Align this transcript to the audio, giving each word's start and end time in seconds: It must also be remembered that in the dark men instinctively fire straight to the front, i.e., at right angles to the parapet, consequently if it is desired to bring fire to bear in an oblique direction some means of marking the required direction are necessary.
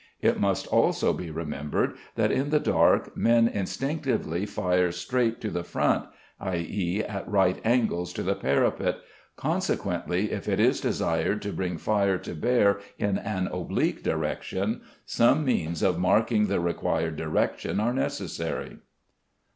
It 0.19 0.39
must 0.39 0.65
also 0.65 1.13
be 1.13 1.29
remembered 1.29 1.93
that 2.15 2.31
in 2.31 2.49
the 2.49 2.59
dark 2.59 3.15
men 3.15 3.47
instinctively 3.47 4.47
fire 4.47 4.91
straight 4.91 5.39
to 5.41 5.51
the 5.51 5.63
front, 5.63 6.05
i.e., 6.39 7.03
at 7.03 7.29
right 7.29 7.61
angles 7.63 8.11
to 8.13 8.23
the 8.23 8.33
parapet, 8.33 8.95
consequently 9.35 10.31
if 10.31 10.49
it 10.49 10.59
is 10.59 10.81
desired 10.81 11.39
to 11.43 11.53
bring 11.53 11.77
fire 11.77 12.17
to 12.17 12.33
bear 12.33 12.79
in 12.97 13.19
an 13.19 13.45
oblique 13.49 14.01
direction 14.01 14.81
some 15.05 15.45
means 15.45 15.83
of 15.83 15.99
marking 15.99 16.47
the 16.47 16.59
required 16.59 17.15
direction 17.15 17.79
are 17.79 17.93
necessary. 17.93 18.79